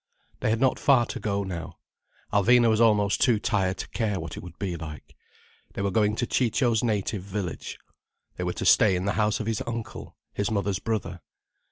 They 0.39 0.49
had 0.49 0.59
not 0.59 0.79
far 0.79 1.05
to 1.05 1.19
go 1.19 1.43
now. 1.43 1.77
Alvina 2.33 2.69
was 2.69 2.81
almost 2.81 3.21
too 3.21 3.37
tired 3.37 3.77
to 3.77 3.87
care 3.89 4.19
what 4.19 4.35
it 4.35 4.41
would 4.41 4.57
be 4.57 4.75
like. 4.75 5.15
They 5.75 5.83
were 5.83 5.91
going 5.91 6.15
to 6.15 6.25
Ciccio's 6.25 6.83
native 6.83 7.21
village. 7.21 7.77
They 8.35 8.43
were 8.43 8.53
to 8.53 8.65
stay 8.65 8.95
in 8.95 9.05
the 9.05 9.11
house 9.13 9.39
of 9.39 9.45
his 9.45 9.61
uncle, 9.67 10.17
his 10.33 10.49
mother's 10.49 10.79
brother. 10.79 11.21